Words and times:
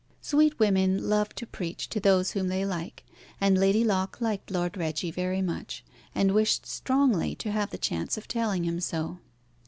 Sweet 0.23 0.57
women 0.57 1.07
love 1.09 1.35
to 1.35 1.45
preach 1.45 1.87
to 1.89 1.99
those 1.99 2.31
whom 2.31 2.47
they 2.47 2.65
like, 2.65 3.03
and 3.39 3.55
Lady 3.55 3.83
Locke 3.83 4.19
liked 4.19 4.49
Lord 4.49 4.75
Reggie 4.75 5.11
very 5.11 5.43
much, 5.43 5.85
and 6.15 6.33
wished 6.33 6.65
strongly 6.65 7.35
to 7.35 7.51
have 7.51 7.69
the 7.69 7.77
chance 7.77 8.17
of 8.17 8.27
telling 8.27 8.63
him 8.63 8.79
so. 8.79 9.19